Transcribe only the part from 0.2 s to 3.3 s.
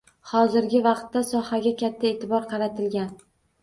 Hozirgi vaqtda sohaga katta e’tibor qaratilgan.